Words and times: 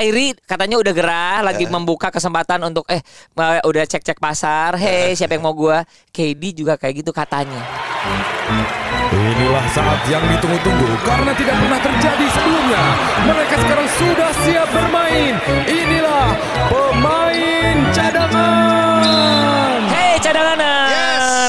Kyrie 0.00 0.32
katanya 0.48 0.80
udah 0.80 0.92
gerah 0.96 1.38
lagi 1.44 1.68
membuka 1.68 2.08
kesempatan 2.08 2.56
untuk 2.64 2.88
eh 2.88 3.04
eh, 3.36 3.60
udah 3.60 3.84
cek-cek 3.84 4.16
pasar. 4.16 4.80
Hey, 4.80 5.12
siapa 5.12 5.36
yang 5.36 5.44
mau 5.44 5.52
gua? 5.52 5.84
KD 6.08 6.56
juga 6.56 6.80
kayak 6.80 7.04
gitu 7.04 7.12
katanya. 7.12 7.60
Inilah 9.12 9.66
saat 9.68 10.00
yang 10.08 10.24
ditunggu-tunggu 10.24 10.88
karena 11.04 11.36
tidak 11.36 11.52
pernah 11.52 11.80
terjadi 11.84 12.26
sebelumnya. 12.32 12.82
Mereka 13.28 13.54
sekarang 13.60 13.88
sudah 14.00 14.30
siap 14.40 14.68
bermain. 14.72 15.34
Inilah 15.68 16.32
pemain 16.72 17.76
cadangan. 17.92 19.04
Hey 19.92 20.16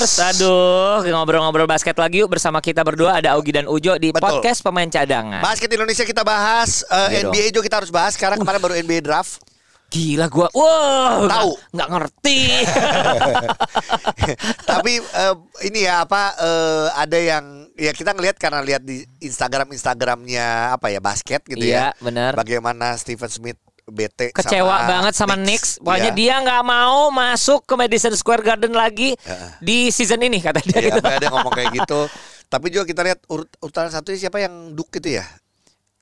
cadanganers. 0.02 0.34
Aduh, 0.34 1.06
ngobrol-ngobrol 1.06 1.68
basket 1.68 1.94
lagi 1.96 2.22
yuk 2.22 2.30
bersama 2.30 2.58
kita 2.58 2.82
berdua 2.82 3.22
ada 3.22 3.38
Augie 3.38 3.54
dan 3.54 3.66
Ujo 3.66 3.96
di 3.96 4.10
Betul. 4.10 4.42
podcast 4.42 4.60
pemain 4.62 4.88
cadangan. 4.88 5.42
Basket 5.42 5.70
Indonesia 5.70 6.04
kita 6.04 6.26
bahas, 6.26 6.82
eh, 6.84 7.22
Iya 7.22 7.30
NBA 7.30 7.54
juga 7.54 7.66
kita 7.70 7.78
harus 7.84 7.92
bahas. 7.94 8.18
Sekarang 8.18 8.38
kemarin 8.38 8.60
baru 8.60 8.74
NBA 8.76 9.02
draft. 9.02 9.42
Gila 9.92 10.32
gua. 10.32 10.48
Wow, 10.56 11.28
Tahu. 11.28 11.52
nggak- 11.76 11.90
ngerti. 11.92 12.40
Tapi 14.72 14.94
eh, 14.98 15.36
ini 15.68 15.84
ya 15.84 16.08
apa 16.08 16.32
eh, 16.40 16.88
ada 16.96 17.18
yang 17.20 17.46
ya 17.76 17.92
kita 17.92 18.16
ngelihat 18.16 18.40
karena 18.40 18.64
lihat 18.64 18.88
di 18.88 19.04
Instagram 19.20 19.68
Instagramnya 19.72 20.76
apa 20.76 20.88
ya 20.88 21.04
basket 21.04 21.44
gitu 21.44 21.60
Iya, 21.60 21.92
ya. 21.92 22.00
benar. 22.00 22.40
Bagaimana 22.40 22.96
Stephen 22.96 23.28
Smith 23.28 23.60
bete 23.92 24.32
Kecewa 24.32 24.72
sama 24.78 24.88
banget 24.88 25.14
sama 25.14 25.36
Knicks. 25.36 25.78
Pokoknya 25.78 26.10
Iya. 26.10 26.16
dia 26.16 26.36
nggak 26.40 26.64
mau 26.64 27.12
masuk 27.12 27.62
ke 27.64 27.74
Madison 27.76 28.16
Square 28.16 28.42
Garden 28.42 28.72
lagi 28.72 29.14
di 29.60 29.92
season 29.92 30.20
ini 30.20 30.40
kata 30.40 30.64
dia 30.64 30.80
Iya, 30.80 30.88
gitu. 30.90 31.00
ada 31.04 31.20
yang 31.22 31.36
ngomong 31.36 31.54
kayak 31.54 31.72
gitu. 31.76 32.00
Tapi 32.52 32.68
juga 32.68 32.84
kita 32.84 33.02
lihat 33.02 33.20
urut 33.28 33.48
urutan 33.60 33.88
satu 33.88 34.12
siapa 34.12 34.40
yang 34.40 34.72
Duke 34.72 34.98
gitu 34.98 35.20
ya? 35.20 35.26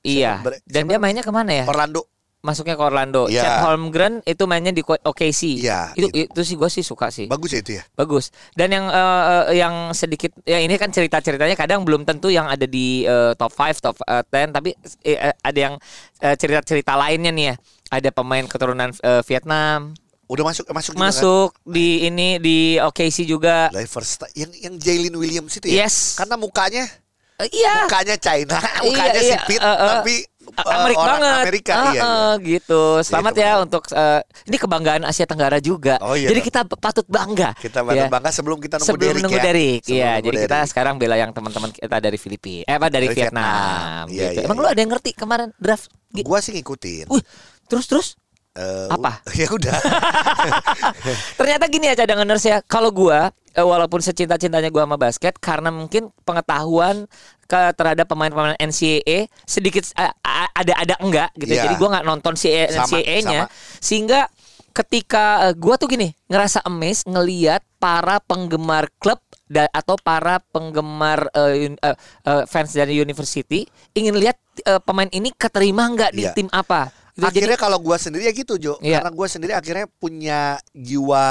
Iya. 0.00 0.40
Ber- 0.40 0.58
Dan 0.64 0.82
siapa? 0.82 0.90
dia 0.90 0.98
mainnya 0.98 1.22
ke 1.22 1.30
mana 1.30 1.52
ya? 1.52 1.64
Orlando. 1.66 2.06
Masuknya 2.40 2.72
ke 2.72 2.80
Orlando. 2.80 3.28
Iya. 3.28 3.44
Chet 3.44 3.56
Holmgren 3.62 4.24
itu 4.24 4.48
mainnya 4.48 4.72
di 4.72 4.80
OKC. 4.80 5.60
Iya, 5.60 5.92
Itu 5.92 6.08
gitu. 6.08 6.24
itu 6.24 6.40
sih 6.40 6.56
gue 6.56 6.70
sih 6.72 6.80
suka 6.80 7.12
sih. 7.12 7.28
Bagus 7.28 7.52
ya 7.52 7.60
itu 7.60 7.72
ya. 7.76 7.84
Bagus. 7.92 8.32
Dan 8.56 8.72
yang 8.72 8.88
eh, 8.88 9.60
yang 9.60 9.92
sedikit 9.92 10.32
ya 10.42 10.56
ini 10.56 10.72
kan 10.74 10.88
cerita-ceritanya 10.88 11.52
kadang 11.52 11.84
belum 11.84 12.02
tentu 12.02 12.32
yang 12.32 12.48
ada 12.48 12.64
di 12.64 13.04
eh, 13.04 13.36
top 13.36 13.52
5, 13.52 13.84
top 13.84 13.96
10 14.00 14.56
tapi 14.56 14.72
eh, 15.04 15.36
ada 15.36 15.58
yang 15.60 15.74
eh, 16.18 16.32
cerita-cerita 16.32 16.96
lainnya 16.96 17.28
nih 17.28 17.44
ya. 17.44 17.54
Ada 17.90 18.08
pemain 18.08 18.46
keturunan 18.46 18.94
eh, 18.94 19.22
Vietnam 19.22 19.92
Udah 20.24 20.46
masuk 20.46 20.62
masuk 20.70 20.94
juga 20.94 21.02
kan? 21.02 21.10
masuk 21.10 21.50
di 21.66 22.06
ini 22.06 22.38
di 22.38 22.58
OKC 22.78 23.26
juga. 23.26 23.66
First 23.84 24.30
yang 24.32 24.50
yang 24.54 24.74
Jalen 24.78 25.10
Williams 25.12 25.50
itu 25.52 25.66
ya. 25.66 25.84
Yes. 25.84 26.14
Karena 26.14 26.38
mukanya 26.38 26.86
Eh, 27.36 27.48
iya. 27.50 27.82
mukanya 27.82 28.14
China, 28.14 28.60
mukanya 28.84 29.16
Iya, 29.16 29.24
iya, 29.24 29.38
sipit 29.40 29.58
eh, 29.58 29.64
eh. 29.64 29.90
tapi 29.96 30.14
eh, 30.20 30.76
Amerika 30.76 31.00
orang 31.00 31.18
banget. 31.18 31.40
Amerika 31.40 31.72
Ah, 31.72 31.80
iya. 31.82 31.90
iya. 31.90 32.02
ah, 32.04 32.32
gitu. 32.36 32.82
Selamat 33.00 33.32
Itu 33.32 33.40
ya 33.40 33.48
benar. 33.48 33.64
untuk 33.64 33.82
eh, 33.90 34.20
ini 34.44 34.56
kebanggaan 34.60 35.02
Asia 35.02 35.24
Tenggara 35.24 35.56
juga. 35.58 35.96
Oh, 35.98 36.12
iya 36.12 36.28
Jadi 36.28 36.40
kita 36.44 36.60
patut 36.68 37.08
bangga. 37.08 37.56
Kita 37.56 37.80
bantu 37.80 37.96
ya. 37.96 38.06
bangga 38.06 38.30
sebelum 38.30 38.60
kita 38.60 38.76
nunggu 38.76 38.86
Sebelum 38.86 39.08
Derek 39.08 39.22
nunggu 39.24 39.34
ya. 39.34 39.44
Derek, 39.48 39.80
Sebelum 39.80 39.96
iya. 39.96 40.10
nunggu 40.12 40.26
Jadi 40.28 40.36
kita 40.36 40.52
Derek. 40.54 40.68
sekarang 40.68 40.94
bela 40.94 41.16
yang 41.16 41.32
teman-teman 41.32 41.70
kita 41.72 41.96
dari 41.96 42.18
Filipina, 42.20 42.62
eh 42.62 42.74
apa 42.76 42.86
dari, 42.86 43.08
Dari 43.08 43.16
Vietnam, 43.16 43.48
Vietnam. 43.48 44.04
Iya, 44.06 44.20
gitu. 44.20 44.36
iya, 44.36 44.44
Emang 44.44 44.54
iya. 44.54 44.62
lu 44.62 44.68
ada 44.68 44.78
yang 44.78 44.90
ngerti 44.92 45.10
kemarin 45.16 45.48
draft? 45.56 45.88
Gua 46.12 46.38
sih 46.38 46.52
ngikutin. 46.52 47.08
Wih, 47.08 47.24
terus 47.70 47.86
terus. 47.86 48.08
Eh, 48.50 48.88
Apa? 48.90 49.22
Ya 49.38 49.46
udah. 49.48 49.72
Ternyata 51.38 51.64
gini 51.66 51.86
ya 51.86 51.94
cadanganers 51.94 52.42
ya. 52.42 52.58
Kalau 52.60 52.90
gua 52.90 53.30
eh, 53.50 53.62
walaupun 53.62 54.00
secinta-cintanya 54.00 54.68
gua 54.68 54.84
sama 54.84 54.96
basket 54.96 55.38
karena 55.38 55.70
mungkin 55.70 56.10
pengetahuan 56.22 57.06
ke 57.46 57.60
terhadap 57.74 58.06
pemain-pemain 58.06 58.58
NCAA 58.58 59.26
sedikit 59.44 59.86
eh, 59.94 60.10
a- 60.20 60.52
ada-ada 60.52 60.98
enggak 60.98 61.30
gitu. 61.36 61.52
Iya. 61.52 61.66
Jadi 61.66 61.74
gua 61.76 61.88
nggak 61.94 62.06
nonton 62.06 62.34
si 62.34 62.50
NCAA-nya 62.50 63.46
sehingga 63.78 64.26
ketika 64.70 65.46
eh, 65.46 65.54
gua 65.54 65.74
tuh 65.74 65.86
gini 65.86 66.10
ngerasa 66.26 66.62
amazed 66.62 67.06
ngeliat 67.06 67.62
para 67.78 68.18
penggemar 68.20 68.86
klub 68.98 69.18
da- 69.46 69.70
atau 69.70 69.94
para 69.94 70.38
penggemar 70.44 71.26
un- 71.34 71.74
eh, 71.76 71.96
eh, 72.24 72.42
fans 72.46 72.70
dari 72.70 72.94
university 72.94 73.66
ingin 73.94 74.14
lihat 74.14 74.38
eh, 74.62 74.78
pemain 74.80 75.08
ini 75.08 75.30
keterima 75.32 75.86
nggak 75.86 76.12
di 76.12 76.22
Iya. 76.22 76.34
tim 76.34 76.50
apa. 76.50 76.90
Gitu. 77.20 77.26
Jadi- 77.26 77.38
akhirnya 77.38 77.58
kalau 77.58 77.78
gua 77.78 77.96
sendiri 77.96 78.24
ya 78.24 78.32
gitu 78.32 78.56
Jo 78.56 78.74
Iya. 78.78 78.98
karena 78.98 79.12
gua 79.12 79.26
sendiri 79.26 79.52
akhirnya 79.52 79.86
punya 79.92 80.40
jiwa 80.72 81.26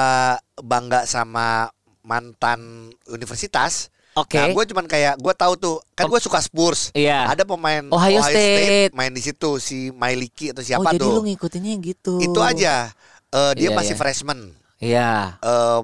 bangga 0.55 1.03
sama 1.03 1.67
mantan 2.01 2.59
universitas 3.05 3.89
Oke. 4.15 4.35
Nah, 4.35 4.51
gue 4.51 4.63
cuman 4.65 4.83
kayak 4.83 5.15
gue 5.15 5.33
tahu 5.33 5.53
tuh 5.55 5.75
kan 5.93 6.05
gue 6.05 6.19
suka 6.19 6.37
Spurs. 6.37 6.91
Iya. 6.91 7.29
Ada 7.29 7.45
pemain 7.45 7.87
Ohio 7.87 8.19
State. 8.19 8.91
main 8.91 9.09
di 9.09 9.21
situ 9.21 9.57
si 9.57 9.93
Mailiki 9.93 10.51
atau 10.51 10.59
oh 10.59 10.65
siapa 10.65 10.91
jadi 10.91 10.99
lu 11.01 11.13
tuh. 11.13 11.23
ngikutinnya 11.23 11.73
gitu. 11.79 12.13
Itu 12.19 12.41
aja. 12.41 12.91
Eh, 13.29 13.51
dia 13.55 13.69
Iya, 13.69 13.77
masih 13.77 13.95
iya. 13.95 14.01
freshman. 14.01 14.39
Iya. 14.77 15.11
Eh, 15.39 15.79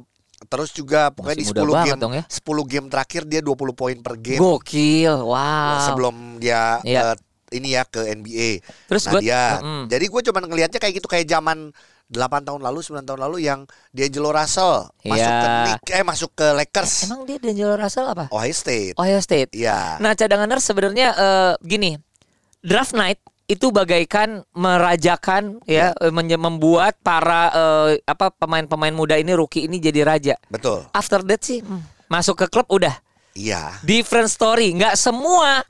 terus 0.45 0.73
juga 0.73 1.09
pokoknya 1.09 1.31
Masih 1.31 1.39
di 1.39 1.47
muda 1.47 1.61
10 1.61 1.71
banget 1.71 1.87
game 1.87 2.01
dong 2.01 2.13
ya. 2.13 2.23
10 2.27 2.43
game 2.65 2.87
terakhir 2.89 3.21
dia 3.23 3.39
20 3.39 3.71
poin 3.71 3.97
per 3.97 4.15
game 4.17 4.41
Gokil. 4.41 5.15
Wow. 5.15 5.79
sebelum 5.85 6.15
dia 6.35 6.81
Iya. 6.81 7.01
eh, 7.13 7.15
ini 7.55 7.73
ya 7.73 7.83
ke 7.83 8.03
NBA. 8.05 8.59
Terus 8.85 9.03
nah, 9.05 9.11
gua- 9.11 9.21
dia. 9.21 9.43
Mm-mm. 9.57 9.81
Jadi 9.87 10.05
gue 10.05 10.21
cuman 10.23 10.43
ngelihatnya 10.45 10.77
kayak 10.77 10.95
gitu 10.95 11.07
kayak 11.07 11.25
zaman 11.25 11.71
8 12.05 12.13
tahun 12.43 12.61
lalu, 12.61 12.79
9 12.79 13.01
tahun 13.01 13.17
lalu 13.19 13.37
yang 13.41 13.65
D'Angelo 13.89 14.29
Russell 14.29 14.93
masuk 15.01 15.25
Iya. 15.25 15.41
ke 15.41 15.47
Knicks, 15.57 15.89
eh 15.89 16.03
masuk 16.03 16.31
ke 16.33 16.47
Lakers. 16.53 16.93
Emang 17.03 17.21
dia 17.23 17.37
D'Angelo 17.37 17.73
Russell 17.73 18.05
apa? 18.05 18.25
Ohio 18.29 18.53
State. 18.53 18.93
Ohio 18.95 19.17
State. 19.17 19.49
Iya. 19.51 19.97
Nah, 19.97 20.13
cadanganers 20.13 20.61
sebenarnya 20.61 21.07
eh, 21.11 21.53
gini. 21.59 21.97
Draft 22.59 22.93
night 22.93 23.17
itu 23.45 23.69
bagaikan 23.69 24.41
merajakan 24.51 25.61
ya, 25.63 25.93
Iya. 25.93 25.97
eh, 25.99 26.11
menye- 26.11 26.37
membuat 26.37 26.97
para 26.99 27.49
eh, 27.49 27.89
apa 28.03 28.29
pemain-pemain 28.31 28.91
muda 28.91 29.15
ini 29.15 29.33
rookie 29.33 29.63
ini 29.63 29.77
jadi 29.77 30.01
raja. 30.03 30.35
Betul. 30.45 30.85
After 30.91 31.23
that 31.23 31.41
sih 31.41 31.61
hmm, 31.61 31.81
masuk 32.05 32.37
ke 32.37 32.47
klub 32.47 32.69
udah 32.69 32.93
Iya. 33.33 33.81
different 33.81 34.27
story. 34.27 34.73
Nggak 34.73 34.93
semua 34.93 35.65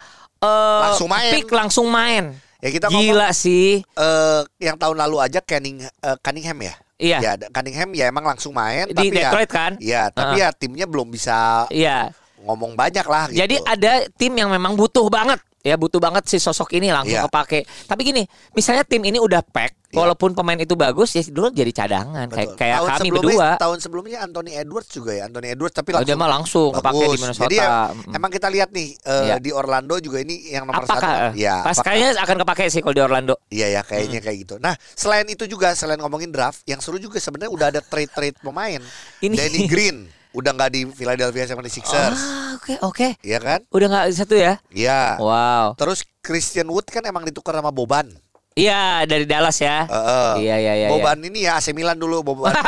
eh, 0.46 0.80
Langsung 0.86 1.10
main. 1.10 1.32
pick 1.34 1.48
langsung 1.50 1.88
main. 1.90 2.24
Ya 2.62 2.70
kita 2.72 2.88
Gila 2.90 3.30
sih. 3.30 3.82
eh 3.84 4.42
yang 4.58 4.74
tahun 4.76 4.98
lalu 4.98 5.18
aja 5.22 5.40
Canning, 5.40 5.82
eh, 5.82 6.18
Cunningham 6.22 6.58
ya. 6.62 6.74
Iya. 6.96 7.18
Ya, 7.20 7.32
Cunningham 7.52 7.90
ya 7.92 8.08
emang 8.08 8.24
langsung 8.24 8.56
main 8.56 8.88
Di 8.88 8.96
tapi 8.96 9.12
Detroit 9.12 9.46
ya, 9.46 9.54
kan? 9.54 9.72
Iya, 9.78 10.04
tapi 10.10 10.40
ya 10.40 10.50
timnya 10.50 10.88
belum 10.88 11.12
bisa 11.12 11.68
Iya. 11.68 12.16
ngomong 12.42 12.74
banyak 12.74 13.04
lah 13.04 13.28
gitu. 13.28 13.42
Jadi 13.44 13.56
ada 13.60 13.92
tim 14.16 14.32
yang 14.32 14.48
memang 14.48 14.74
butuh 14.74 15.04
banget 15.10 15.42
ya 15.66 15.76
butuh 15.76 15.98
banget 15.98 16.30
si 16.30 16.38
sosok 16.38 16.78
ini 16.78 16.94
langsung 16.94 17.18
Iya. 17.18 17.26
kepake. 17.26 17.66
Tapi 17.90 18.02
gini, 18.04 18.22
misalnya 18.54 18.86
tim 18.86 19.02
ini 19.02 19.18
udah 19.18 19.42
pack, 19.42 19.90
Iya. 19.90 19.98
walaupun 19.98 20.32
pemain 20.32 20.56
itu 20.56 20.78
bagus 20.78 21.10
ya 21.12 21.26
dulu 21.26 21.50
jadi 21.50 21.74
cadangan 21.74 22.30
kayak 22.30 22.54
Betul. 22.54 22.60
kayak 22.62 22.76
tahun 22.78 22.90
kami 22.94 23.10
berdua. 23.10 23.50
Tahun 23.58 23.78
sebelumnya 23.80 24.18
Anthony 24.22 24.54
Edwards 24.54 24.90
juga 24.90 25.12
ya, 25.12 25.26
Anthony 25.26 25.48
Edwards 25.50 25.74
tapi 25.74 25.90
Oh, 25.92 26.06
dia 26.06 26.14
mah 26.14 26.30
langsung 26.30 26.70
kepake 26.72 27.02
di. 27.04 27.18
Minnesota. 27.18 27.44
Jadi 27.44 27.56
ya, 27.58 27.70
Mm. 27.90 28.14
emang 28.14 28.30
kita 28.30 28.48
lihat 28.48 28.70
nih 28.70 28.88
eh, 28.96 29.24
Iya. 29.26 29.36
di 29.40 29.50
Orlando 29.50 29.98
juga 29.98 30.18
ini 30.20 30.36
yang 30.48 30.70
nomor 30.70 30.86
Apakah? 30.86 31.02
satu. 31.02 31.36
Ya, 31.36 31.56
Pas 31.60 31.74
apakah- 31.74 31.86
kayaknya 31.90 32.10
akan 32.22 32.38
kepake 32.46 32.64
sih 32.70 32.80
kalau 32.80 32.94
di 32.94 33.02
Orlando. 33.02 33.36
Iya 33.50 33.68
ya 33.72 33.82
kayaknya 33.82 34.20
kayak 34.22 34.38
gitu. 34.40 34.56
Nah 34.60 34.78
selain 34.94 35.26
itu 35.26 35.44
juga 35.46 35.74
selain 35.74 35.98
ngomongin 35.98 36.30
draft, 36.30 36.62
yang 36.64 36.78
seru 36.78 37.02
juga 37.02 37.18
sebenarnya 37.18 37.50
udah 37.50 37.68
ada 37.70 37.82
trade 37.82 38.12
trade 38.12 38.38
pemain. 38.38 38.78
Ini- 39.20 39.34
Danny 39.34 39.66
Green 39.66 39.98
udah 40.36 40.52
nggak 40.52 40.70
di 40.70 40.82
Philadelphia 40.86 41.48
76ers, 41.48 42.20
Ah, 42.20 42.54
oke 42.54 42.74
oke. 42.84 43.08
Iya 43.22 43.40
kan? 43.40 43.60
Udah 43.70 43.88
nggak 43.88 44.06
satu 44.14 44.36
ya? 44.36 44.60
Iya. 44.70 45.16
Wow. 45.18 45.74
Terus 45.76 46.04
Christian 46.20 46.68
Wood 46.68 46.86
kan 46.86 47.02
emang 47.02 47.24
ditukar 47.24 47.56
sama 47.56 47.72
Boban. 47.72 48.12
Iya 48.52 49.04
dari 49.04 49.24
Dallas 49.24 49.58
ya. 49.58 49.84
Heeh. 49.84 50.32
Iya 50.42 50.56
iya 50.58 50.74
iya. 50.78 50.88
Boban 50.88 51.20
ini 51.20 51.44
ya 51.44 51.56
AC 51.56 51.72
Milan 51.72 51.96
dulu 51.96 52.20
Boban. 52.22 52.52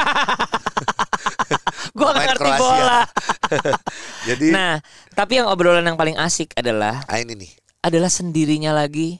Gue 1.94 2.10
ngerti 2.14 2.38
Kroasia. 2.38 2.60
bola. 2.60 3.00
Jadi 4.30 4.48
Nah, 4.52 4.78
tapi 5.12 5.40
yang 5.40 5.48
obrolan 5.50 5.82
yang 5.82 5.98
paling 5.98 6.14
asik 6.16 6.54
adalah 6.54 7.02
ah, 7.04 7.18
ini 7.18 7.34
nih. 7.34 7.52
adalah 7.80 8.12
sendirinya 8.12 8.70
lagi 8.72 9.18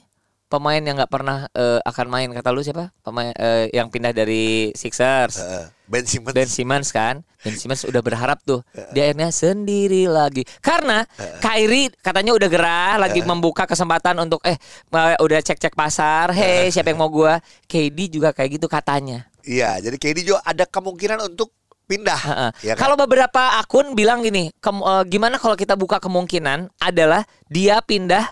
pemain 0.48 0.80
yang 0.80 0.96
nggak 0.96 1.12
pernah 1.12 1.46
eh, 1.52 1.78
akan 1.84 2.06
main. 2.08 2.28
Kata 2.32 2.50
lu 2.50 2.64
siapa? 2.64 2.90
Pemain 3.04 3.30
eh, 3.36 3.68
yang 3.70 3.92
pindah 3.92 4.16
dari 4.16 4.72
Sixers. 4.72 5.38
Heeh. 5.38 5.64
Ben 5.88 6.04
Simmons. 6.04 6.34
Ben 6.36 6.48
Simmons 6.48 6.88
kan? 6.92 7.24
Ben 7.40 7.56
Simmons 7.56 7.84
udah 7.88 8.04
berharap 8.04 8.44
tuh. 8.44 8.60
Dia 8.92 9.08
akhirnya 9.08 9.32
sendiri 9.32 10.04
lagi. 10.04 10.44
Karena 10.60 11.04
Kyrie 11.40 11.88
katanya 12.04 12.36
udah 12.36 12.48
gerah 12.48 12.94
lagi 13.00 13.24
membuka 13.24 13.64
kesempatan 13.64 14.20
untuk 14.20 14.44
eh 14.44 14.60
udah 14.92 15.40
cek-cek 15.40 15.72
pasar. 15.72 16.32
Hey 16.36 16.68
siapa 16.68 16.92
yang 16.92 17.00
mau 17.00 17.08
gua? 17.08 17.40
KD 17.64 18.20
juga 18.20 18.36
kayak 18.36 18.60
gitu 18.60 18.66
katanya. 18.68 19.24
Iya, 19.48 19.80
jadi 19.80 19.96
KD 19.96 20.28
juga 20.28 20.44
ada 20.44 20.68
kemungkinan 20.68 21.24
untuk 21.32 21.56
pindah. 21.88 22.20
Heeh. 22.20 22.50
Ya 22.68 22.72
kan? 22.76 22.84
Kalau 22.84 22.96
beberapa 23.00 23.56
akun 23.56 23.96
bilang 23.96 24.20
gini, 24.20 24.52
kem- 24.60 24.84
eh, 24.84 25.04
gimana 25.08 25.40
kalau 25.40 25.56
kita 25.56 25.72
buka 25.72 25.96
kemungkinan 26.04 26.68
adalah 26.84 27.24
dia 27.48 27.80
pindah 27.80 28.28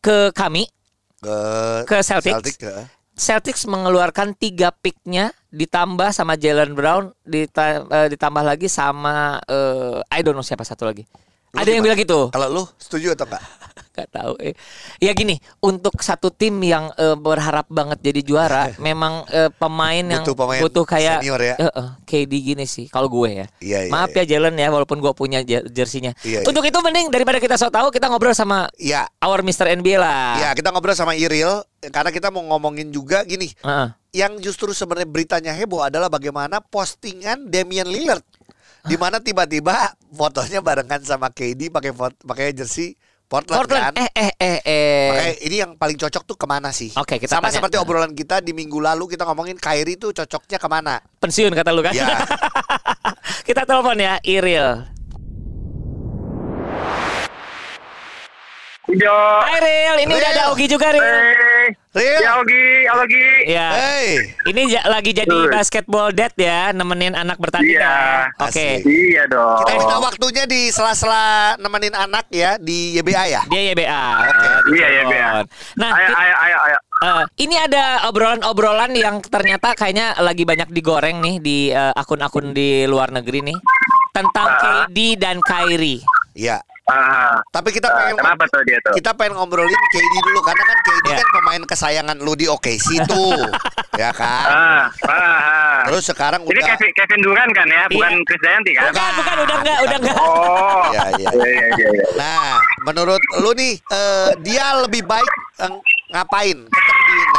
ke 0.00 0.32
kami 0.32 0.64
ke, 1.24 1.36
ke 1.88 1.96
Celtics. 2.00 2.34
Celtic, 2.36 2.56
heeh. 2.60 2.86
Celtics 3.14 3.62
mengeluarkan 3.64 4.34
tiga 4.34 4.74
picknya 4.74 5.30
ditambah 5.48 6.10
sama 6.10 6.34
Jalen 6.34 6.74
Brown 6.74 7.14
dita- 7.22 7.86
eh, 7.86 8.08
ditambah 8.10 8.42
lagi 8.42 8.66
sama 8.66 9.38
eh, 9.46 10.02
I 10.10 10.20
don't 10.20 10.34
know 10.34 10.42
siapa 10.42 10.66
satu 10.66 10.84
lagi. 10.84 11.06
Lu 11.54 11.62
Ada 11.62 11.70
yang 11.70 11.80
gimana? 11.80 11.86
bilang 11.94 11.98
gitu. 12.02 12.20
Kalau 12.34 12.48
lu 12.50 12.62
setuju 12.76 13.14
atau 13.14 13.24
enggak? 13.30 13.42
Gak 13.94 14.10
tahu. 14.10 14.34
Eh. 14.42 14.58
Ya 14.98 15.14
gini, 15.14 15.38
untuk 15.62 16.02
satu 16.02 16.26
tim 16.28 16.58
yang 16.60 16.90
eh, 16.98 17.14
berharap 17.14 17.70
banget 17.70 18.02
jadi 18.02 18.20
juara, 18.20 18.74
memang 18.82 19.22
eh, 19.30 19.46
pemain 19.50 20.02
yang 20.02 20.26
Butuh 20.26 20.34
pemain 20.34 20.58
butuh 20.58 20.82
kayak 20.82 21.22
senior 21.22 21.38
ya. 21.38 21.54
eh, 21.56 21.70
eh, 21.70 21.88
KD 22.02 22.32
gini 22.34 22.66
sih. 22.66 22.90
Kalau 22.90 23.06
gue 23.06 23.30
ya. 23.30 23.46
Iya, 23.62 23.78
iya, 23.86 23.92
Maaf 23.94 24.10
iya. 24.10 24.26
ya 24.26 24.34
Jalen 24.34 24.58
ya, 24.58 24.68
walaupun 24.68 24.98
gue 24.98 25.14
punya 25.14 25.46
jer- 25.46 25.70
jersinya. 25.70 26.10
Iya, 26.26 26.42
iya. 26.42 26.46
Untuk 26.46 26.66
itu 26.66 26.74
mending 26.74 27.06
daripada 27.08 27.38
kita 27.38 27.54
so 27.54 27.70
tahu, 27.70 27.94
kita 27.94 28.10
ngobrol 28.10 28.34
sama 28.34 28.66
Iya. 28.74 29.06
our 29.22 29.46
Mr. 29.46 29.70
NBA 29.72 30.02
lah. 30.02 30.42
Ya, 30.42 30.50
kita 30.52 30.74
ngobrol 30.74 30.98
sama 30.98 31.14
Iril 31.14 31.62
karena 31.88 32.10
kita 32.10 32.34
mau 32.34 32.42
ngomongin 32.44 32.90
juga 32.90 33.22
gini. 33.22 33.54
Heeh. 33.62 33.88
Yang 34.10 34.32
justru 34.42 34.70
sebenarnya 34.70 35.06
beritanya 35.06 35.52
heboh 35.54 35.86
adalah 35.86 36.10
bagaimana 36.10 36.58
postingan 36.58 37.46
Damian 37.46 37.86
Lillard 37.86 38.26
di 38.84 38.94
mana 38.94 39.16
tiba-tiba 39.16 39.96
fotonya 40.12 40.60
barengan 40.60 41.00
sama 41.00 41.32
KD 41.32 41.72
pakai 41.72 41.90
pakai 42.20 42.52
jersey 42.52 42.92
Portland, 43.24 43.64
Portland. 43.64 43.94
kan. 43.96 44.04
Eh 44.04 44.10
eh 44.12 44.32
eh 44.36 44.58
eh. 44.62 45.08
Makanya 45.10 45.34
ini 45.48 45.56
yang 45.56 45.72
paling 45.80 45.96
cocok 45.96 46.22
tuh 46.28 46.36
ke 46.36 46.46
mana 46.46 46.70
sih? 46.70 46.92
Oke, 46.94 47.16
kita 47.16 47.40
Sama 47.40 47.48
tanya. 47.48 47.56
seperti 47.58 47.76
obrolan 47.80 48.12
kita 48.12 48.44
di 48.44 48.52
minggu 48.52 48.78
lalu 48.78 49.16
kita 49.16 49.24
ngomongin 49.24 49.56
Kyrie 49.56 49.96
tuh 49.96 50.12
cocoknya 50.12 50.60
ke 50.60 50.68
mana? 50.68 51.00
Pensiun 51.18 51.50
kata 51.56 51.72
lu 51.72 51.80
kan. 51.80 51.96
Ya. 51.96 52.20
kita 53.48 53.64
telepon 53.64 53.96
ya 53.96 54.20
Iril. 54.22 54.86
Yo. 58.84 59.16
Hai 59.40 59.58
Ril, 59.64 59.96
ini 60.04 60.12
udah 60.12 60.30
ada 60.30 60.44
Ril. 60.44 60.52
Ogi 60.52 60.66
juga 60.68 60.92
Ril. 60.92 61.00
Hey. 61.00 61.43
Ril. 61.94 62.20
Ya 62.20 62.32
Ogi, 62.36 62.66
Ogi. 62.92 63.28
Ya. 63.46 63.68
Hey. 63.70 64.08
Ini 64.44 64.62
ja- 64.68 64.86
lagi 64.88 65.10
jadi 65.10 65.30
Tuh. 65.30 65.46
basketball 65.46 66.10
dad 66.10 66.34
ya, 66.34 66.70
nemenin 66.70 67.14
anak 67.14 67.38
bertanding 67.38 67.70
Iya. 67.72 67.86
ya. 67.86 68.34
Oke. 68.40 68.50
Asik. 68.50 68.78
Iya 68.82 69.22
dong. 69.26 69.58
Kita 69.62 69.72
minta 69.76 69.96
waktunya 70.00 70.44
di 70.44 70.60
sela-sela 70.68 71.24
nemenin 71.56 71.94
anak 71.94 72.26
ya 72.28 72.58
di 72.58 72.94
YBA 72.94 73.24
ya. 73.28 73.40
Dia 73.46 73.60
YBA. 73.70 74.04
Oke. 74.24 74.48
di 74.66 74.72
Iya. 74.74 74.86
YBA. 75.00 75.30
Nah, 75.76 75.90
ayo, 75.92 76.08
ayo, 76.12 76.34
ayo, 76.36 76.58
ayo. 76.64 76.78
eh, 77.00 77.22
ini 77.38 77.54
ada 77.54 77.84
obrolan-obrolan 78.04 78.90
yang 78.92 79.20
ternyata 79.20 79.72
kayaknya 79.72 80.18
lagi 80.18 80.42
banyak 80.42 80.66
digoreng 80.68 81.20
nih 81.20 81.36
di 81.38 81.58
eh, 81.68 81.92
akun-akun 81.94 82.50
di 82.50 82.84
luar 82.84 83.12
negeri 83.12 83.38
nih 83.44 83.58
tentang 84.10 84.48
Ah. 84.48 84.58
KD 84.84 84.98
dan 85.14 85.38
Kyrie. 85.40 86.02
Iya. 86.34 86.58
Ah, 86.84 87.40
Tapi 87.48 87.72
kita 87.72 87.88
ah, 87.88 87.96
pengen 87.96 88.20
kenapa 88.20 88.44
tuh 88.44 88.60
dia 88.68 88.76
tuh? 88.84 88.92
kita 88.92 89.16
pengen 89.16 89.40
ngobrolin 89.40 89.72
KD 89.88 90.14
dulu 90.20 90.44
karena 90.44 90.64
kan 90.68 90.78
KD 90.84 91.06
Ya. 91.08 91.16
kan 91.16 91.28
pemain 91.32 91.62
kesayangan 91.64 92.16
lu 92.20 92.36
di 92.36 92.44
OKC 92.44 93.08
tuh. 93.08 93.40
ya 94.02 94.12
kan? 94.12 94.44
Ah, 94.44 94.84
ah, 95.08 95.16
ah. 95.16 95.78
Terus 95.88 96.04
sekarang 96.04 96.44
Ini 96.44 96.52
udah 96.52 96.64
Kevin, 96.76 96.90
Kevin 96.92 97.20
Durant 97.24 97.52
kan 97.56 97.64
ya, 97.64 97.88
bukan 97.88 98.12
Iya. 98.12 98.26
Chris 98.28 98.40
Dayanti 98.44 98.72
kan? 98.76 98.84
Bukan, 98.92 99.10
bukan 99.16 99.36
udah 99.40 99.56
enggak, 99.56 99.78
udah 99.80 99.98
enggak. 100.02 100.16
Oh. 100.20 100.84
Iya, 100.92 101.04
iya. 101.16 101.30
Iya, 101.32 101.48
iya, 101.48 101.66
iya, 101.72 101.88
iya. 101.88 102.06
Nah, 102.20 102.60
menurut 102.84 103.22
lu 103.40 103.50
nih 103.56 103.72
eh, 103.80 104.28
dia 104.44 104.66
lebih 104.76 105.08
baik 105.08 105.30
eh, 105.64 105.72
ngapain? 106.12 106.58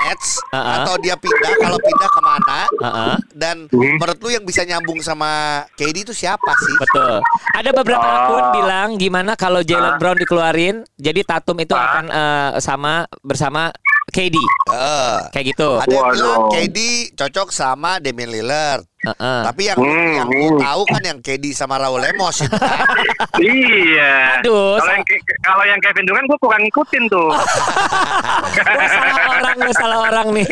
Nets 0.05 0.37
Uh-uh. 0.47 0.75
atau 0.79 0.93
dia 0.97 1.15
pindah? 1.15 1.53
Kalau 1.57 1.77
pindah 1.77 2.07
ke 2.07 2.21
mana? 2.21 2.59
Heeh. 2.77 3.15
Dan 3.33 3.55
Hmm. 3.67 3.97
menurut 3.97 4.19
lu 4.19 4.29
yang 4.31 4.43
bisa 4.43 4.61
nyambung 4.61 5.01
sama 5.01 5.29
KD 5.73 6.05
itu 6.05 6.13
siapa 6.13 6.53
sih? 6.55 6.75
Betul. 6.77 7.19
Ada 7.51 7.69
beberapa 7.71 8.01
Oh. 8.01 8.17
akun 8.21 8.45
bilang 8.55 8.89
gimana 8.95 9.33
kalau 9.33 9.59
Jalen 9.59 9.93
Ah. 9.93 9.97
Brown 9.97 10.15
dikeluarin, 10.15 10.85
jadi 10.95 11.21
Tatum 11.21 11.57
itu 11.57 11.73
Ah. 11.73 11.83
akan 11.83 12.05
eh, 12.07 12.49
sama 12.59 12.93
bersama 13.19 13.73
KD. 14.09 14.37
Eh, 14.71 15.17
Kayak 15.33 15.45
gitu. 15.55 15.69
ada 15.81 15.91
yang 15.91 16.07
bilang 16.13 16.43
KD 16.53 16.77
cocok 17.17 17.49
sama 17.49 17.97
Damian 17.99 18.29
Lillard. 18.31 18.85
Heeh. 19.05 19.41
Tapi 19.45 19.61
yang 19.69 19.77
Hmm, 19.77 20.11
yang 20.17 20.29
lu 20.29 20.47
hmm. 20.55 20.61
tahu 20.61 20.81
kan 20.89 21.01
yang 21.05 21.19
KD 21.21 21.53
sama 21.53 21.77
Raul 21.77 22.01
Lemos 22.01 22.41
itu 22.41 22.55
kan. 22.57 22.85
Iya. 23.35 24.39
Aduh, 24.39 24.79
Kalau 24.79 24.93
yang, 24.95 25.05
kalau 25.43 25.63
yang 25.67 25.79
Kevin 25.83 26.05
Durant 26.07 26.25
gue 26.25 26.39
kurang 26.39 26.61
ngikutin 26.63 27.03
tuh. 27.11 27.29
Gua 28.55 28.87
salah 28.87 29.25
orang, 29.35 29.55
gue 29.59 29.75
salah 29.75 29.99
orang 30.07 30.27
nih. 30.31 30.47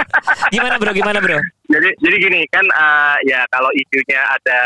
gimana 0.54 0.74
bro? 0.76 0.92
Gimana 0.92 1.18
bro? 1.24 1.38
Jadi 1.68 1.88
jadi 2.00 2.16
gini 2.16 2.40
kan 2.48 2.64
eh, 2.64 3.16
ya 3.28 3.40
kalau 3.52 3.68
isunya 3.76 4.20
ada 4.24 4.60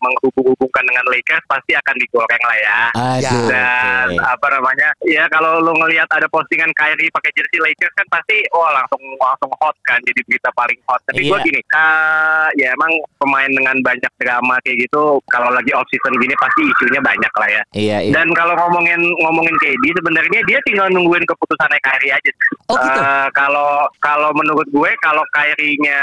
menghubung-hubungkan 0.00 0.84
dengan 0.88 1.04
Lakers 1.12 1.44
pasti 1.44 1.76
akan 1.76 1.94
digoreng 2.00 2.42
lah 2.44 2.58
ya. 2.58 2.80
Aduh. 2.96 3.46
Dan 3.52 4.08
apa 4.16 4.46
namanya? 4.56 4.88
Ya 5.04 5.28
kalau 5.28 5.60
lu 5.60 5.72
ngelihat 5.76 6.08
ada 6.08 6.24
postingan 6.32 6.72
Kyrie 6.72 7.12
pakai 7.12 7.32
jersey 7.36 7.60
Lakers 7.60 7.92
kan 7.94 8.06
pasti 8.08 8.40
oh 8.56 8.64
langsung 8.72 9.00
langsung 9.20 9.52
hot 9.60 9.76
kan 9.84 10.00
jadi 10.08 10.20
berita 10.24 10.48
paling 10.56 10.78
hot. 10.88 11.00
Tapi 11.04 11.20
Iya. 11.20 11.30
gua 11.34 11.38
gini, 11.44 11.60
eh, 11.60 12.48
ya 12.56 12.68
emang 12.72 12.92
pemain 13.20 13.50
dengan 13.50 13.76
banyak 13.84 14.12
drama 14.16 14.56
kayak 14.64 14.88
gitu 14.88 15.20
kalau 15.28 15.52
lagi 15.52 15.70
off 15.76 15.84
season 15.92 16.16
gini 16.16 16.32
pasti 16.40 16.62
isunya 16.64 17.00
banyak 17.04 17.32
lah 17.36 17.48
ya. 17.52 17.62
Iya, 17.76 17.96
iya. 18.08 18.12
Dan 18.16 18.32
kalau 18.32 18.56
ngomongin 18.56 19.00
ngomongin 19.20 19.52
KD 19.60 19.84
sebenarnya 20.00 20.40
dia 20.48 20.58
tinggal 20.64 20.88
nungguin 20.88 21.28
keputusannya 21.28 21.80
Kyrie 21.84 22.14
aja. 22.16 22.30
Oh, 22.72 22.76
gitu? 22.80 23.00
Eh, 23.00 23.28
kalau 23.36 23.84
kalau 24.00 24.30
menurut 24.32 24.68
gue 24.72 24.90
kalau 25.04 25.24
Kyrie-nya 25.34 26.00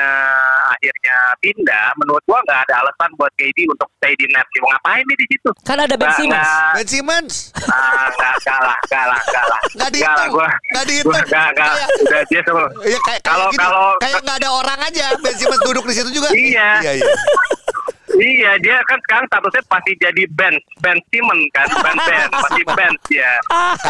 akhirnya 0.70 1.18
pindah, 1.38 1.88
menurut 1.96 2.24
gue 2.24 2.40
nggak 2.42 2.60
ada 2.64 2.74
alasan 2.80 3.10
buat 3.16 3.32
KD 3.36 3.60
untuk 3.66 3.88
stay 3.96 4.14
di 4.16 4.26
Nets. 4.30 4.50
Mau 4.58 4.70
ngapain 4.70 5.04
nih 5.04 5.18
di 5.18 5.26
situ? 5.30 5.50
Kan 5.62 5.78
ada 5.78 5.96
Ben 5.96 6.12
Simmons. 6.14 6.50
Ben 6.74 6.88
Simmons 6.88 7.34
Ah, 7.66 8.08
nggak 8.10 8.34
nggak 8.40 8.60
lah, 8.62 8.78
nggak 8.82 9.06
lah, 9.06 9.20
nggak 9.22 9.46
lah. 9.46 9.60
Nggak 9.66 9.72
Nggak 9.76 9.82
lah, 9.82 9.90
dihitung. 9.92 10.32
gua. 10.32 10.48
Nggak 10.72 10.86
dihitung. 10.86 11.12
Gua 11.12 11.22
nggak, 11.24 11.48
nggak. 11.52 11.68
Kayak- 11.68 11.92
Udah 11.98 12.22
dia 12.26 12.42
semua. 12.42 12.66
Ya 12.86 12.98
kayak 13.00 13.22
Kalau- 13.22 13.38
kayak 13.42 13.52
gini, 13.52 13.64
kalau- 13.64 13.98
kayak 14.00 14.20
nggak 14.22 14.38
ada 14.38 14.50
orang 14.52 14.80
aja 14.82 15.06
Ben 15.20 15.36
Simmons 15.36 15.62
duduk 15.62 15.84
di 15.86 15.94
situ 15.94 16.10
juga. 16.12 16.30
Iya. 16.32 16.70
Iya, 16.82 16.92
iya. 16.96 17.06
Iya, 18.16 18.52
dia 18.64 18.78
kan 18.88 19.00
sekarang 19.04 19.26
statusnya 19.28 19.64
pasti 19.68 19.92
jadi 20.00 20.24
Ben, 20.34 20.56
Ben 20.80 20.98
Simmons 21.12 21.46
kan, 21.52 21.68
Ben 21.84 21.98
Ben, 22.08 22.28
masih 22.32 22.64
Ben 22.78 22.94
ya. 23.12 23.32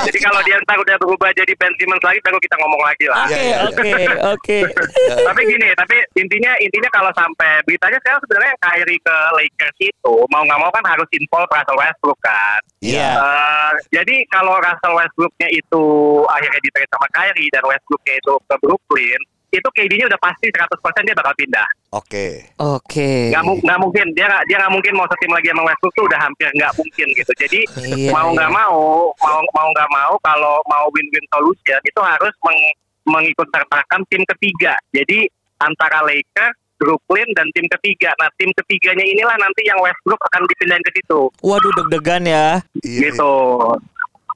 Jadi 0.10 0.18
kalau 0.22 0.42
dia 0.46 0.58
ntar 0.66 0.78
udah 0.82 0.96
berubah 0.98 1.30
jadi 1.38 1.54
Ben 1.58 1.74
Simmons 1.78 2.02
lagi, 2.02 2.20
baru 2.26 2.38
kita 2.42 2.56
ngomong 2.58 2.82
lagi 2.82 3.06
lah. 3.10 3.26
Oke, 3.26 3.34
Iya, 3.36 3.42
iya, 3.42 3.58
oke, 3.70 3.92
oke. 4.34 4.58
tapi 5.30 5.42
gini, 5.46 5.68
tapi 5.78 5.96
intinya 6.18 6.52
intinya 6.58 6.90
kalau 6.90 7.12
sampai 7.14 7.62
beritanya 7.66 7.98
sekarang 8.02 8.22
sebenarnya 8.26 8.50
yang 8.54 8.62
Kyrie 8.64 9.02
ke 9.02 9.18
Lakers 9.38 9.78
itu 9.82 10.14
mau 10.34 10.42
nggak 10.46 10.60
mau 10.62 10.72
kan 10.74 10.86
harus 10.90 11.10
involve 11.14 11.50
Russell 11.52 11.80
Westbrook 11.80 12.20
kan. 12.24 12.60
Iya. 12.82 13.12
Eh, 13.18 13.72
jadi 13.94 14.16
kalau 14.34 14.58
Russell 14.58 14.98
Westbrooknya 14.98 15.50
itu 15.54 15.84
akhirnya 16.30 16.60
di 16.62 16.70
trade 16.74 16.92
sama 16.92 17.08
Kyrie 17.14 17.52
dan 17.54 17.64
Westbrooknya 17.66 18.16
itu 18.18 18.34
ke 18.46 18.56
Brooklyn, 18.62 19.22
itu 19.56 19.70
KD-nya 19.72 20.06
udah 20.08 20.20
pasti 20.20 20.48
100% 20.48 20.68
dia 21.02 21.16
bakal 21.16 21.34
pindah. 21.34 21.68
Oke. 21.92 22.28
Oke. 22.58 23.32
Nggak, 23.32 23.44
mu- 23.44 23.62
nggak 23.62 23.80
mungkin 23.80 24.06
dia 24.12 24.26
nggak 24.26 24.44
dia 24.46 24.58
nggak 24.60 24.74
mungkin 24.74 24.94
mau 24.94 25.08
setim 25.08 25.32
lagi 25.32 25.48
sama 25.50 25.64
Westbrook 25.64 25.94
tuh 25.94 26.06
udah 26.06 26.20
hampir 26.20 26.48
nggak 26.52 26.74
mungkin 26.76 27.08
gitu. 27.12 27.32
Jadi 27.36 27.60
Iya, 27.88 28.12
mau 28.12 28.28
nggak 28.30 28.50
iya. 28.50 28.58
mau 28.58 28.78
mau 29.16 29.40
mau 29.52 29.68
nggak 29.72 29.90
mau 29.90 30.14
kalau 30.20 30.56
mau 30.66 30.86
win-win 30.92 31.26
solution 31.30 31.80
itu 31.82 32.02
harus 32.02 32.34
meng, 32.42 32.60
mengikut 33.06 33.48
sertakan 33.50 34.02
tim 34.08 34.22
ketiga. 34.28 34.76
Jadi 34.92 35.26
antara 35.58 36.04
Lakers 36.04 36.56
Brooklyn 36.76 37.32
dan 37.32 37.48
tim 37.56 37.64
ketiga. 37.72 38.12
Nah, 38.20 38.28
tim 38.36 38.52
ketiganya 38.52 39.02
inilah 39.02 39.40
nanti 39.40 39.64
yang 39.64 39.80
Westbrook 39.80 40.20
akan 40.28 40.44
dipindahin 40.44 40.84
ke 40.84 40.92
situ. 40.94 41.32
Waduh 41.40 41.72
deg-degan 41.80 42.28
ya. 42.28 42.60
Iya. 42.84 43.00
gitu. 43.10 43.32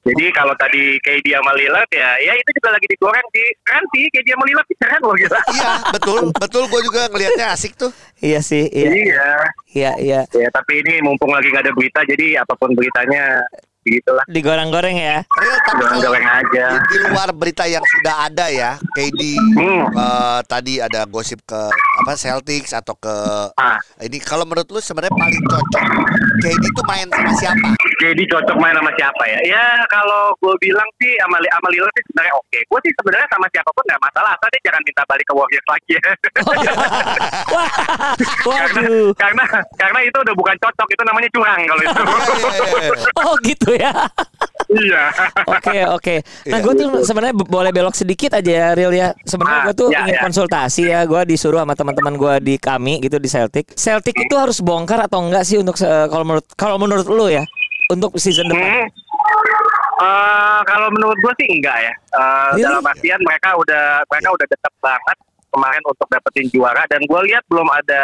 Jadi 0.00 0.24
kalau 0.32 0.56
tadi 0.56 0.96
KD 1.04 1.36
sama 1.36 1.52
Lillard 1.52 1.90
ya, 1.92 2.10
ya 2.24 2.32
itu 2.32 2.50
juga 2.56 2.72
lagi 2.72 2.86
digoreng. 2.88 3.26
Keren 3.60 3.84
sih 3.92 4.04
KD 4.08 4.26
sama 4.32 4.44
Lillard 4.48 4.66
sih 4.66 4.78
keren 4.80 5.00
loh 5.04 5.16
gitu. 5.16 5.36
Iya, 5.36 5.70
betul. 5.92 6.20
Betul 6.32 6.62
gue 6.72 6.80
juga 6.88 7.02
ngelihatnya 7.12 7.46
asik 7.52 7.76
tuh. 7.76 7.92
Iya 8.24 8.40
sih, 8.40 8.64
iya. 8.72 8.90
Iya. 8.90 9.28
Iya, 9.70 9.92
iya. 10.00 10.20
Ya, 10.32 10.48
tapi 10.48 10.80
ini 10.80 11.04
mumpung 11.04 11.30
lagi 11.30 11.52
nggak 11.52 11.64
ada 11.68 11.74
berita, 11.76 12.00
jadi 12.08 12.40
apa 12.40 12.56
pun 12.56 12.72
beritanya 12.72 13.44
begitulah. 13.82 14.24
Digoreng-goreng 14.26 14.94
ya. 14.94 15.18
Real 15.26 15.58
tapi 15.62 15.80
Goreng-goreng 15.80 16.26
aja. 16.26 16.64
di, 16.70 16.78
di 16.86 17.06
luar 17.06 17.28
berita 17.30 17.64
yang 17.64 17.82
sudah 17.82 18.26
ada 18.26 18.46
ya, 18.46 18.70
KD 18.92 19.20
Hmm. 19.50 19.84
eh, 19.88 20.40
tadi 20.44 20.78
ada 20.78 21.04
gosip 21.04 21.40
ke 21.42 21.60
apa 21.72 22.12
Celtics 22.14 22.72
atau 22.72 22.94
ke 22.94 23.14
Ah, 23.54 23.76
ini 24.00 24.18
kalau 24.18 24.44
menurut 24.44 24.66
lu 24.66 24.78
sebenarnya 24.78 25.12
paling 25.12 25.42
cocok 25.42 25.82
KD 26.40 26.62
itu 26.62 26.82
main 26.84 27.06
sama 27.06 27.32
siapa? 27.34 27.68
jadi 27.98 28.22
cocok 28.26 28.56
main 28.56 28.72
sama 28.72 28.90
siapa 28.94 29.22
ya? 29.26 29.38
Ya 29.46 29.64
kalau 29.86 30.32
gue 30.38 30.54
bilang 30.58 30.88
sih 30.96 31.12
sama, 31.18 31.36
sama 31.38 31.68
Lillard 31.68 31.92
sih 31.92 32.04
sebenarnya 32.06 32.34
oke. 32.34 32.58
Gue 32.62 32.78
sih 32.80 32.92
sebenarnya 32.94 33.28
sama 33.28 33.46
siapa 33.48 33.70
pun 33.70 33.84
nggak 33.84 34.00
masalah. 34.00 34.30
Asal 34.32 34.48
dia 34.50 34.60
jangan 34.62 34.80
minta 34.82 35.02
balik 35.04 35.26
ke 35.26 35.34
Warriors 35.34 35.66
lagi 35.68 35.92
ya. 35.96 36.02
Karena, 38.40 38.80
waduh. 38.80 39.10
karena 39.14 39.44
karena 39.76 39.98
itu 40.02 40.16
udah 40.16 40.34
bukan 40.34 40.56
cocok, 40.58 40.88
itu 40.88 41.02
namanya 41.04 41.28
curang 41.30 41.60
kalau 41.62 41.82
itu. 41.82 42.00
Oh 43.20 43.36
gitu 43.44 43.69
ya. 43.72 43.92
Iya. 44.66 45.02
Oke 45.48 45.78
oke. 45.88 46.14
Nah 46.46 46.56
Iya. 46.56 46.62
gue 46.62 46.74
tuh 46.76 46.88
sebenarnya 47.02 47.34
be- 47.34 47.44
boleh 47.44 47.70
belok 47.70 47.92
sedikit 47.92 48.30
aja 48.32 48.46
ya 48.46 48.68
Real 48.70 48.90
ya. 48.90 49.10
Sebenarnya 49.20 49.58
Ah, 49.58 49.64
gue 49.66 49.74
tuh 49.76 49.88
ya, 49.88 50.04
ingin 50.04 50.14
ya. 50.14 50.20
konsultasi 50.22 50.82
ya. 50.86 51.00
Gue 51.04 51.20
disuruh 51.24 51.58
sama 51.58 51.74
teman-teman 51.74 52.14
gue 52.14 52.34
di 52.40 52.54
kami 52.56 53.00
gitu 53.00 53.16
di 53.16 53.26
Celtic. 53.26 53.74
Celtic 53.74 54.14
itu 54.16 54.34
harus 54.34 54.58
bongkar 54.58 55.02
atau 55.02 55.18
enggak 55.20 55.42
sih 55.42 55.56
untuk 55.56 55.74
se- 55.74 55.86
kalau 56.06 56.22
menurut 56.22 56.46
kalau 56.54 56.76
menurut 56.76 57.04
lu 57.04 57.26
ya 57.26 57.42
untuk 57.88 58.14
season 58.14 58.46
depan? 58.46 58.62
Hmm. 58.62 58.86
Eh, 60.00 60.60
kalau 60.64 60.88
menurut 60.90 61.18
gue 61.18 61.32
sih 61.36 61.48
enggak 61.50 61.76
ya. 61.76 61.92
Eh, 61.92 62.48
Really? 62.54 62.64
Dalam 62.64 62.84
artian 62.84 63.20
mereka 63.20 63.52
udah 63.54 63.84
mereka 64.06 64.28
udah 64.30 64.46
dekat 64.46 64.74
banget 64.78 65.16
kemarin 65.50 65.82
untuk 65.84 66.06
dapetin 66.06 66.46
juara 66.50 66.86
dan 66.86 67.02
gue 67.02 67.20
lihat 67.30 67.44
belum 67.50 67.66
ada 67.68 68.02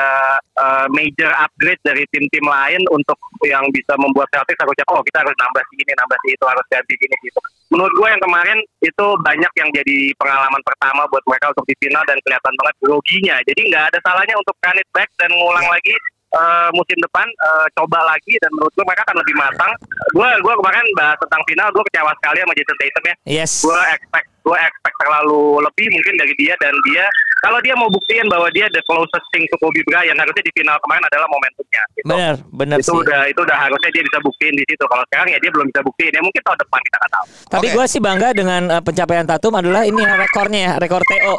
uh, 0.58 0.86
major 0.92 1.30
upgrade 1.40 1.80
dari 1.86 2.02
tim-tim 2.10 2.44
lain 2.44 2.82
untuk 2.90 3.16
yang 3.46 3.64
bisa 3.70 3.94
membuat 3.96 4.26
Celtics 4.34 4.58
harusnya 4.60 4.86
oh 4.90 5.02
kita 5.06 5.22
harus 5.22 5.34
nambah 5.38 5.62
sini 5.72 5.92
nambah 5.94 6.18
sini 6.26 6.32
itu 6.34 6.46
harus 6.46 6.66
ganti 6.68 6.94
sini 6.98 7.16
gitu 7.24 7.40
menurut 7.70 7.94
gue 7.94 8.08
yang 8.10 8.22
kemarin 8.22 8.58
itu 8.82 9.06
banyak 9.22 9.52
yang 9.58 9.70
jadi 9.74 9.98
pengalaman 10.18 10.62
pertama 10.62 11.02
buat 11.10 11.24
mereka 11.26 11.54
untuk 11.54 11.66
di 11.66 11.74
final 11.82 12.02
dan 12.06 12.18
kelihatan 12.22 12.54
banget 12.62 12.76
groginya 12.82 13.36
jadi 13.46 13.60
nggak 13.72 13.84
ada 13.94 13.98
salahnya 14.02 14.34
untuk 14.38 14.54
run 14.60 14.82
it 14.82 14.88
back 14.94 15.08
dan 15.18 15.30
ngulang 15.32 15.66
lagi 15.70 15.94
uh, 16.34 16.68
musim 16.76 16.98
depan 17.00 17.26
uh, 17.44 17.66
coba 17.78 18.02
lagi 18.04 18.34
dan 18.40 18.50
menurut 18.56 18.72
gue 18.76 18.84
mereka 18.84 19.02
akan 19.08 19.18
lebih 19.20 19.34
matang. 19.36 19.72
Gue 20.12 20.28
gue 20.42 20.54
kemarin 20.58 20.84
bahas 20.96 21.18
tentang 21.20 21.42
final 21.48 21.68
gue 21.72 21.84
kecewa 21.92 22.12
sekali 22.20 22.38
sama 22.42 22.54
Jason 22.56 22.76
Tatum 22.80 23.04
ya. 23.04 23.14
Yes. 23.24 23.52
Gue 23.64 23.80
expect 23.92 24.26
gue 24.46 24.58
expect 24.58 24.96
terlalu 25.02 25.42
lebih 25.62 25.86
mungkin 25.90 26.14
dari 26.22 26.34
dia 26.38 26.54
dan 26.62 26.74
dia 26.86 27.04
kalau 27.44 27.58
dia 27.60 27.76
mau 27.76 27.88
buktiin 27.92 28.24
bahwa 28.32 28.48
dia 28.56 28.64
the 28.72 28.80
closest 28.88 29.26
thing 29.28 29.44
to 29.52 29.56
Kobe 29.60 29.84
Bryant 29.84 30.16
harusnya 30.16 30.40
di 30.40 30.52
final 30.56 30.76
kemarin 30.80 31.04
adalah 31.04 31.28
momentumnya. 31.28 31.82
Gitu. 31.92 32.06
Benar, 32.08 32.34
benar 32.48 32.76
itu 32.80 32.88
sih. 32.88 32.96
udah 32.96 33.20
itu 33.28 33.40
udah 33.44 33.58
harusnya 33.60 33.90
dia 33.92 34.02
bisa 34.08 34.18
buktiin 34.24 34.54
di 34.56 34.64
situ. 34.64 34.84
Kalau 34.88 35.04
sekarang 35.12 35.28
ya 35.28 35.38
dia 35.38 35.50
belum 35.52 35.66
bisa 35.68 35.80
buktiin. 35.84 36.12
Ya 36.16 36.22
mungkin 36.24 36.42
tahun 36.42 36.58
depan 36.64 36.80
kita 36.80 36.96
nggak 36.96 37.12
tahu. 37.12 37.26
Tapi 37.52 37.66
Oke. 37.68 37.74
gue 37.76 37.84
sih 37.92 38.00
bangga 38.00 38.28
dengan 38.32 38.62
eh, 38.72 38.82
pencapaian 38.82 39.26
Tatum 39.28 39.54
adalah 39.60 39.82
ini 39.84 40.00
ya, 40.00 40.14
rekornya 40.16 40.60
ya, 40.60 40.72
rekor 40.80 41.02
TO. 41.04 41.34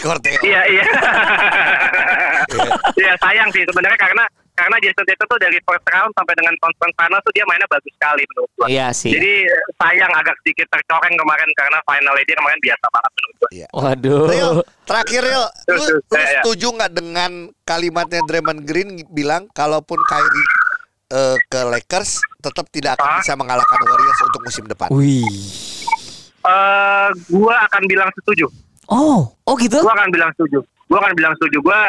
Rekor 0.00 0.18
Theo. 0.24 0.40
Iya 0.40 0.62
iya. 0.72 0.84
Iya 2.94 3.16
sayang 3.18 3.48
sih 3.50 3.64
sebenarnya 3.66 3.98
karena 3.98 4.24
karena 4.54 4.76
Jason 4.78 5.02
Tatum 5.02 5.26
tuh 5.26 5.40
dari 5.42 5.58
first 5.66 5.86
round 5.90 6.12
sampai 6.14 6.34
dengan 6.38 6.54
conference 6.62 6.94
final 6.94 7.18
tuh 7.26 7.32
dia 7.34 7.44
mainnya 7.50 7.66
bagus 7.66 7.90
sekali 7.90 8.22
menurut 8.30 8.50
gua. 8.54 8.66
Iya 8.70 8.86
sih. 8.94 9.10
Jadi 9.10 9.50
sayang 9.82 10.12
agak 10.14 10.38
sedikit 10.42 10.70
tercoreng 10.70 11.14
kemarin 11.18 11.50
karena 11.58 11.78
final 11.82 12.14
dia 12.22 12.36
kemarin 12.38 12.60
biasa 12.62 12.86
banget 12.94 13.12
menurut. 13.18 13.33
Iya. 13.50 13.68
Waduh. 13.72 14.24
Rio, 14.30 14.50
terakhir 14.88 15.20
Rio, 15.24 15.44
lu, 15.72 15.84
lu 15.84 16.16
Ya, 16.16 16.40
setuju 16.40 16.66
nggak 16.76 16.92
dengan 16.92 17.32
kalimatnya 17.64 18.20
Draymond 18.24 18.62
Green 18.64 19.02
bilang 19.10 19.48
kalaupun 19.52 19.98
Kyrie 20.04 20.48
eh, 21.12 21.36
ke 21.48 21.60
Lakers 21.68 22.20
tetap 22.40 22.66
tidak 22.68 23.00
akan 23.00 23.24
bisa 23.24 23.32
mengalahkan 23.36 23.80
Warriors 23.84 24.20
untuk 24.24 24.40
musim 24.44 24.64
depan. 24.68 24.88
Wih. 24.92 25.24
Eh, 26.44 27.08
gua 27.32 27.56
akan 27.70 27.82
bilang 27.88 28.10
setuju. 28.20 28.46
Oh, 28.92 29.32
oh 29.48 29.54
gitu? 29.56 29.80
Gua 29.80 29.96
akan 29.96 30.12
bilang 30.12 30.30
setuju. 30.36 30.60
Gua 30.92 30.98
akan 31.00 31.16
bilang 31.16 31.32
setuju. 31.40 31.56
Gua 31.64 31.80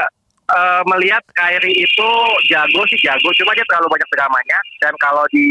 eh, 0.47 0.81
melihat 0.87 1.19
Kyrie 1.35 1.75
itu 1.75 2.09
jago 2.47 2.81
sih 2.87 2.99
jago, 3.03 3.27
cuma 3.35 3.51
dia 3.51 3.67
terlalu 3.67 3.99
banyak 3.99 4.09
dramanya. 4.15 4.59
Dan 4.79 4.93
kalau 5.03 5.27
di 5.35 5.43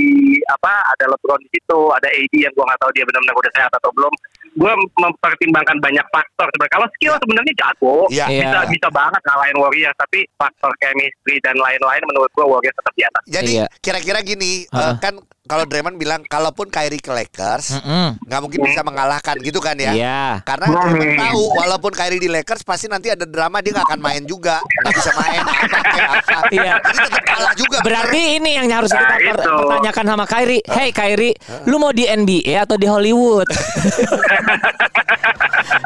apa 0.49 0.73
ada 0.97 1.05
LeBron 1.13 1.41
di 1.45 1.49
situ, 1.53 1.79
ada 1.93 2.09
AD 2.09 2.33
yang 2.33 2.53
gua 2.57 2.65
nggak 2.73 2.81
tahu 2.81 2.91
dia 2.97 3.05
benar-benar 3.05 3.37
udah 3.37 3.53
sehat 3.53 3.73
atau 3.77 3.91
belum. 3.93 4.15
Gua 4.55 4.71
mempertimbangkan 4.97 5.83
banyak 5.83 6.07
faktor. 6.09 6.47
Sebenarnya 6.55 6.75
kalau 6.79 6.89
skill 6.95 7.15
sebenarnya 7.19 7.55
jago, 7.59 7.97
Iya. 8.07 8.27
bisa 8.31 8.59
Iya. 8.63 8.71
bisa 8.71 8.89
banget 8.91 9.21
ngalahin 9.27 9.57
Warriors. 9.59 9.97
Tapi 9.99 10.19
faktor 10.39 10.71
chemistry 10.79 11.37
dan 11.43 11.59
lain-lain 11.59 12.03
menurut 12.07 12.31
gua 12.33 12.47
Warriors 12.49 12.77
tetap 12.79 12.95
di 12.95 13.03
atas. 13.03 13.23
Jadi 13.27 13.53
Iya. 13.59 13.67
kira-kira 13.83 14.19
gini, 14.23 14.65
eh, 14.65 14.79
Hah? 14.79 14.95
kan 14.99 15.15
kalau 15.45 15.69
Draymond 15.69 15.97
bilang 15.97 16.21
kalaupun 16.25 16.67
Kyrie 16.67 16.97
ke 16.97 17.13
Lakers 17.13 17.77
nggak 18.17 18.41
mungkin 18.41 18.65
bisa 18.65 18.81
mengalahkan 18.81 19.37
gitu 19.39 19.61
kan 19.61 19.77
ya? 19.77 19.93
Iya. 19.93 20.23
Karena 20.41 20.73
Draymond 20.73 21.13
tahu 21.21 21.43
walaupun 21.55 21.93
Kyrie 21.93 22.17
di 22.17 22.27
Lakers 22.27 22.65
pasti 22.65 22.89
nanti 22.89 23.13
ada 23.13 23.23
drama 23.23 23.61
dia 23.61 23.77
nggak 23.77 23.87
akan 23.87 24.01
main 24.01 24.23
juga, 24.25 24.59
nggak 24.65 24.95
bisa 24.95 25.11
main 25.15 25.43
apa 25.45 25.77
apa. 25.77 26.39
Iya. 26.55 26.73
Jadi 26.81 26.99
tetap 27.05 27.25
kalah 27.25 27.53
juga. 27.55 27.77
Berarti 27.81 28.21
ini 28.37 28.51
yang 28.57 28.67
harus 28.73 28.89
kita 28.89 29.05
Nah, 29.05 29.21
per- 29.21 29.37
itu. 29.37 29.53
pertanyakan 29.61 30.05
sama 30.09 30.25
Kyrie. 30.25 30.63
Hey 30.65 30.89
Kyrie, 30.91 31.35
lu 31.69 31.77
mau 31.77 31.93
di 31.93 32.05
NBA 32.05 32.55
atau 32.59 32.77
di 32.81 32.89
Hollywood? 32.89 33.47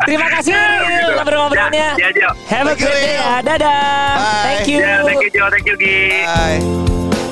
Terima 0.06 0.26
kasih 0.30 0.54
ngobrol-ngobrolnya. 1.18 1.98
Ya, 1.98 2.08
ya. 2.14 2.30
Have 2.46 2.68
a 2.68 2.74
great 2.74 2.96
day 2.96 3.16
ya. 3.16 3.42
Dadah. 3.42 4.14
Bye. 4.14 4.44
Thank 4.46 4.66
you. 4.70 4.78
Ya, 4.78 5.02
thank 5.02 5.18
you, 5.18 5.30
Jo. 5.30 5.44
Thank 5.50 5.66
you, 5.66 5.74
Gi. 5.74 5.98
Bye. 6.24 7.27